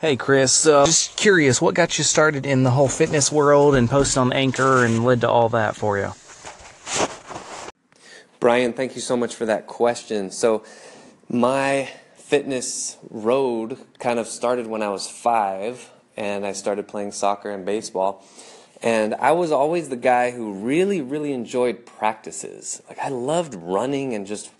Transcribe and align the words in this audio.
Hey, 0.00 0.14
Chris. 0.14 0.64
Uh, 0.64 0.86
just 0.86 1.16
curious, 1.16 1.60
what 1.60 1.74
got 1.74 1.98
you 1.98 2.04
started 2.04 2.46
in 2.46 2.62
the 2.62 2.70
whole 2.70 2.86
fitness 2.86 3.32
world 3.32 3.74
and 3.74 3.90
posting 3.90 4.20
on 4.20 4.32
Anchor 4.32 4.84
and 4.84 5.04
led 5.04 5.22
to 5.22 5.28
all 5.28 5.48
that 5.48 5.74
for 5.74 5.98
you? 5.98 6.12
Brian, 8.38 8.74
thank 8.74 8.94
you 8.94 9.00
so 9.00 9.16
much 9.16 9.34
for 9.34 9.44
that 9.46 9.66
question. 9.66 10.30
So, 10.30 10.62
my 11.28 11.90
fitness 12.14 12.96
road 13.10 13.76
kind 13.98 14.20
of 14.20 14.28
started 14.28 14.68
when 14.68 14.82
I 14.82 14.88
was 14.88 15.10
five, 15.10 15.90
and 16.16 16.46
I 16.46 16.52
started 16.52 16.86
playing 16.86 17.10
soccer 17.10 17.50
and 17.50 17.66
baseball. 17.66 18.24
And 18.80 19.16
I 19.16 19.32
was 19.32 19.50
always 19.50 19.88
the 19.88 19.96
guy 19.96 20.30
who 20.30 20.52
really, 20.52 21.00
really 21.00 21.32
enjoyed 21.32 21.86
practices. 21.86 22.80
Like, 22.88 23.00
I 23.00 23.08
loved 23.08 23.56
running 23.56 24.14
and 24.14 24.28
just, 24.28 24.52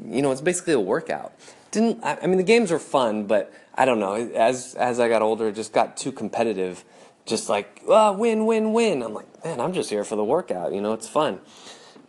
you 0.00 0.22
know, 0.22 0.30
it's 0.30 0.40
basically 0.40 0.74
a 0.74 0.80
workout. 0.80 1.32
Didn't, 1.70 2.02
I, 2.04 2.26
mean, 2.26 2.38
the 2.38 2.44
games 2.44 2.70
were 2.70 2.78
fun, 2.78 3.26
but 3.26 3.52
I 3.74 3.84
don't 3.84 4.00
know. 4.00 4.14
As, 4.14 4.74
as 4.74 5.00
I 5.00 5.08
got 5.08 5.22
older, 5.22 5.48
it 5.48 5.54
just 5.54 5.72
got 5.72 5.96
too 5.96 6.12
competitive. 6.12 6.84
Just 7.24 7.48
like, 7.48 7.82
oh, 7.88 8.12
win, 8.12 8.46
win, 8.46 8.72
win. 8.72 9.02
I'm 9.02 9.12
like, 9.12 9.44
man, 9.44 9.60
I'm 9.60 9.72
just 9.72 9.90
here 9.90 10.04
for 10.04 10.16
the 10.16 10.24
workout. 10.24 10.72
You 10.72 10.80
know, 10.80 10.92
it's 10.92 11.08
fun. 11.08 11.40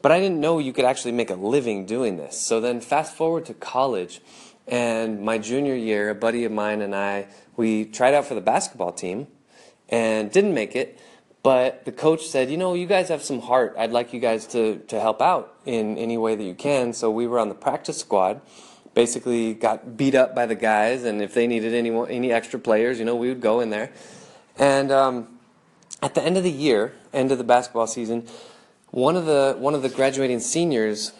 But 0.02 0.12
I 0.12 0.20
didn't 0.20 0.40
know 0.40 0.60
you 0.60 0.74
could 0.74 0.86
actually 0.86 1.12
make 1.14 1.30
a 1.30 1.36
living 1.36 1.86
doing 1.86 2.18
this. 2.18 2.40
So 2.40 2.62
then 2.62 2.82
fast 2.82 3.16
forward 3.16 3.46
to 3.48 3.54
college, 3.54 4.22
and 4.68 5.22
my 5.22 5.38
junior 5.38 5.76
year, 5.76 6.10
a 6.10 6.16
buddy 6.16 6.44
of 6.44 6.52
mine 6.52 6.82
and 6.82 6.96
I, 6.96 7.28
we 7.56 7.86
tried 7.86 8.14
out 8.14 8.26
for 8.26 8.36
the 8.36 8.42
basketball 8.42 8.92
team 8.92 9.28
and 9.90 10.32
didn't 10.32 10.54
make 10.54 10.76
it. 10.76 11.00
But 11.42 11.86
the 11.86 11.92
coach 11.92 12.28
said, 12.28 12.52
you 12.52 12.58
know, 12.58 12.74
you 12.74 12.86
guys 12.86 13.10
have 13.10 13.24
some 13.24 13.40
heart. 13.40 13.76
I'd 13.78 13.92
like 13.92 14.12
you 14.12 14.20
guys 14.20 14.46
to, 14.48 14.80
to 14.88 15.00
help 15.00 15.22
out 15.22 15.56
in 15.66 15.98
any 15.98 16.18
way 16.18 16.36
that 16.36 16.44
you 16.44 16.54
can. 16.54 16.94
So 16.94 17.10
we 17.10 17.26
were 17.26 17.40
on 17.40 17.48
the 17.48 17.56
practice 17.56 17.98
squad. 17.98 18.42
Basically, 18.98 19.54
got 19.54 19.96
beat 19.96 20.16
up 20.16 20.34
by 20.34 20.48
the 20.48 20.56
guys, 20.56 21.04
and 21.04 21.22
if 21.22 21.36
they 21.36 21.46
needed 21.46 21.72
any 21.76 21.92
any 22.10 22.32
extra 22.32 22.58
players, 22.58 22.98
you 22.98 23.06
know, 23.06 23.16
we 23.16 23.30
would 23.30 23.42
go 23.42 23.60
in 23.60 23.70
there. 23.70 23.92
And 24.58 24.92
um, 24.92 25.38
at 26.02 26.16
the 26.16 26.24
end 26.24 26.36
of 26.36 26.44
the 26.44 26.50
year, 26.50 26.94
end 27.14 27.32
of 27.32 27.38
the 27.38 27.44
basketball 27.44 27.86
season, 27.86 28.26
one 28.90 29.16
of 29.16 29.28
the 29.28 29.56
one 29.60 29.76
of 29.76 29.84
the 29.84 29.90
graduating 29.90 30.40
seniors 30.40 31.12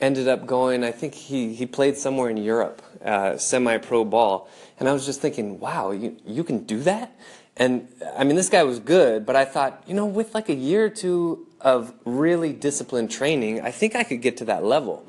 ended 0.00 0.28
up 0.28 0.46
going. 0.46 0.82
I 0.82 0.92
think 0.92 1.12
he 1.12 1.52
he 1.54 1.66
played 1.66 1.98
somewhere 1.98 2.30
in 2.30 2.38
Europe, 2.38 2.80
uh, 3.04 3.36
semi-pro 3.36 4.06
ball, 4.06 4.48
and 4.80 4.88
I 4.88 4.94
was 4.94 5.04
just 5.04 5.20
thinking, 5.20 5.60
wow, 5.60 5.90
you 5.90 6.16
you 6.24 6.42
can 6.42 6.64
do 6.64 6.80
that. 6.84 7.14
And 7.58 7.86
I 8.16 8.24
mean, 8.24 8.36
this 8.36 8.48
guy 8.48 8.62
was 8.62 8.78
good, 8.78 9.26
but 9.26 9.36
I 9.36 9.44
thought, 9.44 9.82
you 9.86 9.92
know, 9.92 10.06
with 10.06 10.34
like 10.34 10.48
a 10.48 10.54
year 10.54 10.86
or 10.86 10.90
two 11.04 11.46
of 11.60 11.92
really 12.06 12.54
disciplined 12.54 13.10
training, 13.10 13.60
I 13.60 13.72
think 13.72 13.94
I 13.94 14.04
could 14.04 14.22
get 14.22 14.38
to 14.38 14.46
that 14.46 14.64
level. 14.64 15.04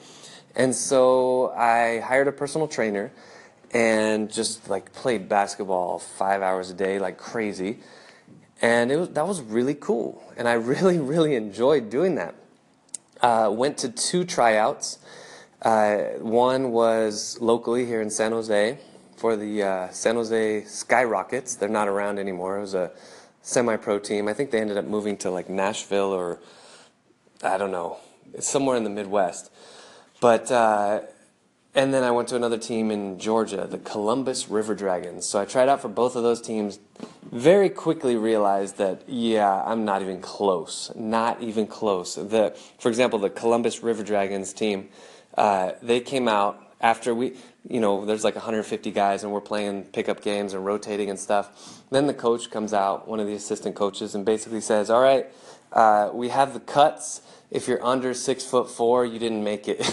And 0.57 0.75
so 0.75 1.51
I 1.51 1.99
hired 1.99 2.27
a 2.27 2.33
personal 2.33 2.67
trainer 2.67 3.13
and 3.71 4.29
just 4.29 4.69
like 4.69 4.91
played 4.91 5.29
basketball 5.29 5.99
five 5.99 6.41
hours 6.41 6.69
a 6.69 6.73
day 6.73 6.99
like 6.99 7.17
crazy 7.17 7.79
and 8.61 8.91
it 8.91 8.97
was, 8.97 9.09
that 9.09 9.27
was 9.27 9.41
really 9.41 9.75
cool. 9.75 10.23
And 10.35 10.47
I 10.47 10.53
really, 10.73 10.99
really 10.99 11.35
enjoyed 11.35 11.89
doing 11.89 12.15
that. 12.15 12.35
Uh, 13.21 13.49
went 13.51 13.77
to 13.79 13.89
two 13.89 14.23
tryouts. 14.25 14.99
Uh, 15.61 15.97
one 16.19 16.71
was 16.71 17.37
locally 17.41 17.85
here 17.85 18.01
in 18.01 18.09
San 18.09 18.31
Jose 18.31 18.77
for 19.15 19.35
the 19.35 19.63
uh, 19.63 19.89
San 19.89 20.15
Jose 20.15 20.63
Skyrockets. 20.65 21.55
They're 21.55 21.69
not 21.69 21.87
around 21.87 22.19
anymore. 22.19 22.57
It 22.57 22.61
was 22.61 22.75
a 22.75 22.91
semi-pro 23.41 23.99
team. 23.99 24.27
I 24.27 24.33
think 24.33 24.51
they 24.51 24.61
ended 24.61 24.77
up 24.77 24.85
moving 24.85 25.17
to 25.17 25.31
like 25.31 25.49
Nashville 25.49 26.13
or 26.13 26.39
I 27.43 27.57
don't 27.57 27.71
know, 27.71 27.97
somewhere 28.39 28.77
in 28.77 28.83
the 28.83 28.89
Midwest. 28.89 29.51
But 30.19 30.51
uh, 30.51 31.01
and 31.77 31.93
then 31.93 32.03
I 32.03 32.09
went 32.09 32.27
to 32.29 32.35
another 32.35 32.57
team 32.57 32.89
in 32.89 33.19
Georgia, 33.19 33.67
the 33.69 33.77
Columbus 33.77 34.49
River 34.49 34.73
Dragons. 34.73 35.27
So 35.27 35.39
I 35.39 35.45
tried 35.45 35.69
out 35.69 35.79
for 35.79 35.89
both 35.89 36.15
of 36.15 36.23
those 36.23 36.41
teams. 36.41 36.79
Very 37.31 37.69
quickly 37.69 38.15
realized 38.15 38.77
that 38.77 39.03
yeah, 39.07 39.63
I'm 39.63 39.85
not 39.85 40.01
even 40.01 40.19
close. 40.19 40.91
Not 40.95 41.41
even 41.41 41.67
close. 41.67 42.15
The, 42.15 42.57
for 42.79 42.89
example, 42.89 43.19
the 43.19 43.29
Columbus 43.29 43.83
River 43.83 44.03
Dragons 44.03 44.53
team, 44.53 44.89
uh, 45.37 45.73
they 45.83 45.99
came 45.99 46.27
out 46.27 46.66
after 46.79 47.13
we, 47.13 47.33
you 47.67 47.79
know, 47.79 48.05
there's 48.05 48.23
like 48.23 48.35
150 48.35 48.91
guys 48.91 49.23
and 49.23 49.31
we're 49.31 49.41
playing 49.41 49.83
pickup 49.85 50.21
games 50.21 50.53
and 50.53 50.65
rotating 50.65 51.09
and 51.09 51.19
stuff. 51.19 51.81
Then 51.89 52.07
the 52.07 52.13
coach 52.13 52.51
comes 52.51 52.73
out, 52.73 53.07
one 53.07 53.19
of 53.19 53.27
the 53.27 53.33
assistant 53.33 53.75
coaches, 53.75 54.13
and 54.13 54.25
basically 54.25 54.61
says, 54.61 54.89
"All 54.89 55.01
right, 55.01 55.27
uh, 55.73 56.11
we 56.13 56.29
have 56.29 56.53
the 56.53 56.59
cuts. 56.59 57.21
If 57.49 57.67
you're 57.67 57.83
under 57.83 58.13
six 58.13 58.43
foot 58.43 58.69
four, 58.69 59.05
you 59.05 59.19
didn't 59.19 59.43
make 59.43 59.67
it." 59.67 59.83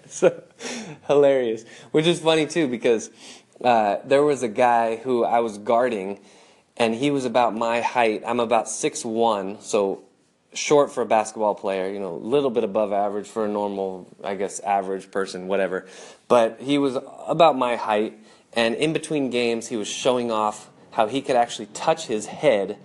so 0.08 0.42
hilarious. 1.06 1.64
Which 1.90 2.06
is 2.06 2.20
funny 2.20 2.46
too 2.46 2.68
because 2.68 3.10
uh, 3.62 3.96
there 4.04 4.22
was 4.22 4.42
a 4.42 4.48
guy 4.48 4.96
who 4.96 5.24
I 5.24 5.40
was 5.40 5.58
guarding, 5.58 6.20
and 6.76 6.94
he 6.94 7.10
was 7.10 7.24
about 7.24 7.54
my 7.54 7.80
height. 7.80 8.22
I'm 8.26 8.40
about 8.40 8.68
six 8.68 9.04
one, 9.04 9.60
so 9.60 10.05
short 10.56 10.92
for 10.92 11.02
a 11.02 11.06
basketball 11.06 11.54
player. 11.54 11.88
You 11.90 12.00
know, 12.00 12.14
a 12.14 12.16
little 12.16 12.50
bit 12.50 12.64
above 12.64 12.92
average 12.92 13.26
for 13.26 13.44
a 13.44 13.48
normal, 13.48 14.08
I 14.24 14.34
guess, 14.34 14.60
average 14.60 15.10
person, 15.10 15.48
whatever. 15.48 15.86
But 16.28 16.60
he 16.60 16.78
was 16.78 16.96
about 17.26 17.56
my 17.56 17.76
height, 17.76 18.18
and 18.52 18.74
in 18.74 18.92
between 18.92 19.30
games, 19.30 19.68
he 19.68 19.76
was 19.76 19.88
showing 19.88 20.30
off 20.30 20.70
how 20.92 21.06
he 21.06 21.20
could 21.20 21.36
actually 21.36 21.66
touch 21.66 22.06
his 22.06 22.26
head 22.26 22.78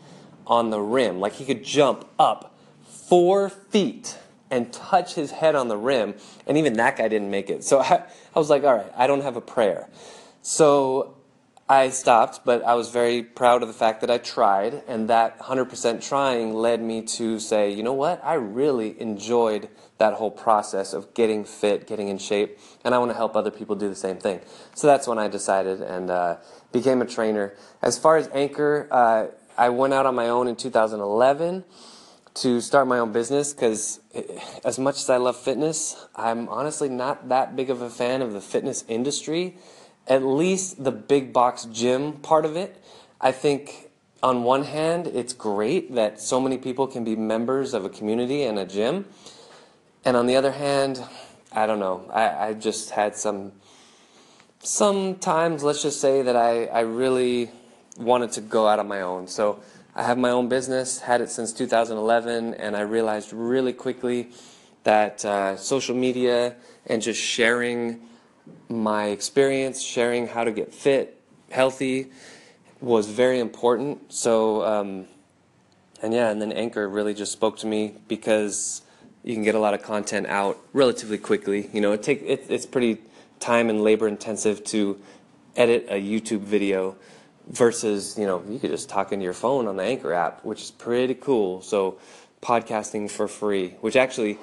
on 0.45 0.69
the 0.69 0.79
rim, 0.81 1.19
like 1.19 1.33
he 1.33 1.45
could 1.45 1.63
jump 1.63 2.05
up 2.19 2.57
four 2.83 3.49
feet 3.49 4.17
and 4.49 4.71
touch 4.73 5.15
his 5.15 5.31
head 5.31 5.55
on 5.55 5.69
the 5.69 5.77
rim, 5.77 6.13
and 6.45 6.57
even 6.57 6.73
that 6.73 6.97
guy 6.97 7.07
didn't 7.07 7.31
make 7.31 7.49
it. 7.49 7.63
So 7.63 7.79
I, 7.79 8.03
I 8.35 8.39
was 8.39 8.49
like, 8.49 8.63
all 8.63 8.75
right, 8.75 8.91
I 8.97 9.07
don't 9.07 9.21
have 9.21 9.37
a 9.37 9.41
prayer. 9.41 9.87
So 10.41 11.15
I 11.71 11.87
stopped, 11.87 12.41
but 12.43 12.65
I 12.65 12.73
was 12.73 12.89
very 12.89 13.23
proud 13.23 13.61
of 13.61 13.69
the 13.69 13.73
fact 13.73 14.01
that 14.01 14.11
I 14.11 14.17
tried, 14.17 14.83
and 14.89 15.09
that 15.09 15.39
100% 15.39 16.05
trying 16.05 16.53
led 16.53 16.81
me 16.81 17.01
to 17.03 17.39
say, 17.39 17.71
you 17.71 17.81
know 17.81 17.93
what, 17.93 18.19
I 18.25 18.33
really 18.33 18.99
enjoyed 18.99 19.69
that 19.97 20.15
whole 20.15 20.31
process 20.31 20.91
of 20.91 21.13
getting 21.13 21.45
fit, 21.45 21.87
getting 21.87 22.09
in 22.09 22.17
shape, 22.17 22.59
and 22.83 22.93
I 22.93 22.97
want 22.97 23.11
to 23.11 23.15
help 23.15 23.37
other 23.37 23.51
people 23.51 23.77
do 23.77 23.87
the 23.87 23.95
same 23.95 24.17
thing. 24.17 24.41
So 24.75 24.85
that's 24.85 25.07
when 25.07 25.17
I 25.17 25.29
decided 25.29 25.81
and 25.81 26.09
uh, 26.09 26.37
became 26.73 27.01
a 27.01 27.05
trainer. 27.05 27.55
As 27.81 27.97
far 27.97 28.17
as 28.17 28.27
Anchor, 28.33 28.89
uh, 28.91 29.27
I 29.57 29.69
went 29.69 29.93
out 29.93 30.05
on 30.05 30.13
my 30.13 30.27
own 30.27 30.49
in 30.49 30.57
2011 30.57 31.63
to 32.33 32.59
start 32.59 32.85
my 32.85 32.99
own 32.99 33.13
business 33.13 33.53
because 33.53 34.01
as 34.65 34.77
much 34.77 34.97
as 34.97 35.09
I 35.09 35.15
love 35.15 35.37
fitness, 35.37 36.05
I'm 36.17 36.49
honestly 36.49 36.89
not 36.89 37.29
that 37.29 37.55
big 37.55 37.69
of 37.69 37.81
a 37.81 37.89
fan 37.89 38.21
of 38.21 38.33
the 38.33 38.41
fitness 38.41 38.83
industry, 38.89 39.55
at 40.07 40.23
least 40.23 40.83
the 40.83 40.91
big 40.91 41.31
box 41.31 41.65
gym 41.65 42.13
part 42.13 42.45
of 42.45 42.55
it. 42.55 42.83
I 43.19 43.31
think 43.31 43.91
on 44.23 44.43
one 44.43 44.63
hand, 44.63 45.07
it's 45.07 45.33
great 45.33 45.95
that 45.95 46.19
so 46.19 46.39
many 46.39 46.57
people 46.57 46.87
can 46.87 47.03
be 47.03 47.15
members 47.15 47.73
of 47.73 47.85
a 47.85 47.89
community 47.89 48.43
and 48.43 48.59
a 48.59 48.65
gym. 48.65 49.05
And 50.05 50.15
on 50.15 50.27
the 50.27 50.35
other 50.35 50.51
hand, 50.51 51.03
I 51.51 51.65
don't 51.65 51.79
know. 51.79 52.09
I, 52.11 52.47
I 52.47 52.53
just 52.53 52.91
had 52.91 53.15
some, 53.15 53.51
sometimes, 54.59 55.63
let's 55.63 55.81
just 55.81 55.99
say 55.99 56.21
that 56.21 56.35
I, 56.35 56.65
I 56.65 56.81
really 56.81 57.51
wanted 57.97 58.31
to 58.33 58.41
go 58.41 58.67
out 58.67 58.79
on 58.79 58.87
my 58.87 59.01
own. 59.01 59.27
So 59.27 59.59
I 59.95 60.03
have 60.03 60.17
my 60.17 60.29
own 60.29 60.47
business, 60.49 60.99
had 60.99 61.21
it 61.21 61.29
since 61.29 61.51
2011, 61.51 62.53
and 62.55 62.77
I 62.77 62.81
realized 62.81 63.33
really 63.33 63.73
quickly 63.73 64.29
that 64.83 65.23
uh, 65.25 65.57
social 65.57 65.95
media 65.95 66.55
and 66.85 67.01
just 67.01 67.19
sharing 67.19 68.01
my 68.69 69.05
experience, 69.05 69.81
sharing 69.81 70.27
how 70.27 70.43
to 70.43 70.51
get 70.51 70.73
fit, 70.73 71.21
healthy, 71.49 72.11
was 72.79 73.07
very 73.07 73.39
important. 73.39 74.11
So, 74.11 74.63
um, 74.63 75.05
and 76.01 76.13
yeah, 76.13 76.29
and 76.29 76.41
then 76.41 76.51
Anchor 76.51 76.87
really 76.89 77.13
just 77.13 77.31
spoke 77.31 77.57
to 77.59 77.67
me 77.67 77.95
because 78.07 78.81
you 79.23 79.33
can 79.33 79.43
get 79.43 79.55
a 79.55 79.59
lot 79.59 79.73
of 79.73 79.83
content 79.83 80.27
out 80.27 80.57
relatively 80.73 81.17
quickly. 81.17 81.69
You 81.73 81.81
know, 81.81 81.91
it 81.91 82.03
take 82.03 82.23
it, 82.23 82.45
it's 82.49 82.65
pretty 82.65 82.99
time 83.39 83.69
and 83.69 83.83
labor 83.83 84.07
intensive 84.07 84.63
to 84.65 84.99
edit 85.55 85.85
a 85.89 86.01
YouTube 86.01 86.41
video 86.41 86.95
versus 87.47 88.17
you 88.17 88.25
know 88.25 88.43
you 88.47 88.59
could 88.59 88.71
just 88.71 88.87
talk 88.89 89.11
into 89.11 89.23
your 89.23 89.33
phone 89.33 89.67
on 89.67 89.77
the 89.77 89.83
Anchor 89.83 90.13
app, 90.13 90.43
which 90.43 90.61
is 90.61 90.71
pretty 90.71 91.13
cool. 91.13 91.61
So 91.61 91.99
podcasting 92.41 93.09
for 93.09 93.27
free, 93.27 93.75
which 93.81 93.95
actually 93.95 94.39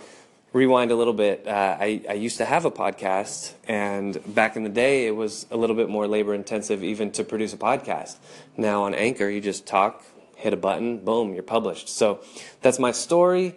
rewind 0.52 0.90
a 0.90 0.96
little 0.96 1.12
bit. 1.12 1.46
Uh, 1.46 1.76
I, 1.78 2.02
I 2.08 2.12
used 2.14 2.38
to 2.38 2.44
have 2.44 2.64
a 2.64 2.70
podcast, 2.70 3.52
and 3.66 4.18
back 4.34 4.56
in 4.56 4.62
the 4.62 4.68
day, 4.68 5.06
it 5.06 5.14
was 5.14 5.46
a 5.50 5.56
little 5.56 5.76
bit 5.76 5.88
more 5.88 6.06
labor 6.06 6.34
intensive 6.34 6.82
even 6.82 7.10
to 7.12 7.24
produce 7.24 7.52
a 7.52 7.56
podcast. 7.56 8.16
Now 8.56 8.84
on 8.84 8.94
Anchor, 8.94 9.28
you 9.28 9.40
just 9.40 9.66
talk, 9.66 10.04
hit 10.36 10.52
a 10.52 10.56
button, 10.56 11.04
boom, 11.04 11.34
you're 11.34 11.42
published. 11.42 11.88
So 11.88 12.20
that's 12.62 12.78
my 12.78 12.92
story. 12.92 13.54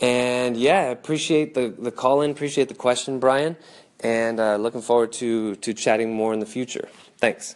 And 0.00 0.56
yeah, 0.56 0.90
appreciate 0.90 1.54
the, 1.54 1.74
the 1.78 1.92
call 1.92 2.22
in, 2.22 2.30
appreciate 2.30 2.68
the 2.68 2.74
question, 2.74 3.20
Brian, 3.20 3.56
and 4.00 4.40
uh, 4.40 4.56
looking 4.56 4.82
forward 4.82 5.12
to, 5.12 5.54
to 5.56 5.74
chatting 5.74 6.12
more 6.12 6.32
in 6.34 6.40
the 6.40 6.46
future. 6.46 6.88
Thanks. 7.18 7.54